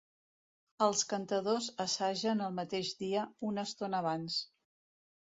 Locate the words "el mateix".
2.49-2.93